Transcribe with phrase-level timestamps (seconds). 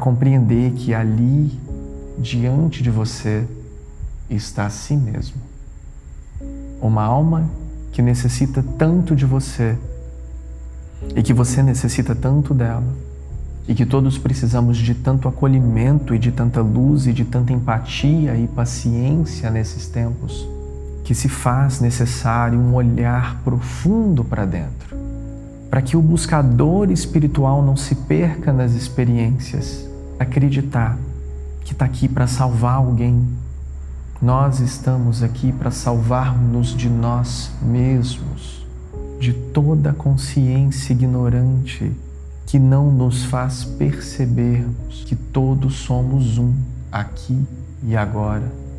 [0.00, 1.56] compreender que ali,
[2.18, 3.46] diante de você,
[4.28, 5.40] está a si mesmo.
[6.80, 7.48] Uma alma
[7.92, 9.76] que necessita tanto de você
[11.14, 12.84] e que você necessita tanto dela
[13.66, 18.36] e que todos precisamos de tanto acolhimento e de tanta luz e de tanta empatia
[18.36, 20.48] e paciência nesses tempos,
[21.04, 24.96] que se faz necessário um olhar profundo para dentro,
[25.68, 29.89] para que o buscador espiritual não se perca nas experiências,
[30.20, 30.98] acreditar
[31.64, 33.26] que está aqui para salvar alguém.
[34.20, 38.66] Nós estamos aqui para salvar-nos de nós mesmos,
[39.18, 41.90] de toda consciência ignorante
[42.46, 46.52] que não nos faz percebermos que todos somos um
[46.92, 47.42] aqui
[47.82, 48.69] e agora